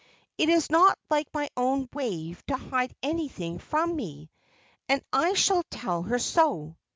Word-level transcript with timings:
It 0.35 0.49
is 0.49 0.71
not 0.71 0.97
like 1.11 1.27
my 1.31 1.47
own 1.55 1.87
Wave 1.93 2.43
to 2.47 2.57
hide 2.57 2.95
anything 3.03 3.59
from 3.59 3.95
me, 3.95 4.31
and 4.89 5.03
I 5.13 5.33
shall 5.33 5.61
tell 5.69 6.01
her 6.01 6.17
so." 6.17 6.75